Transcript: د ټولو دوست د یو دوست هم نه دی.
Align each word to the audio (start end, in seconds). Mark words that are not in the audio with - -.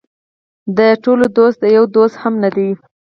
د 0.77 0.79
ټولو 1.03 1.25
دوست 1.37 1.57
د 1.61 1.65
یو 1.77 1.83
دوست 1.95 2.15
هم 2.21 2.33
نه 2.43 2.49
دی. 2.55 2.69